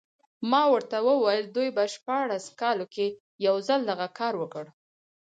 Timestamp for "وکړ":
4.41-4.65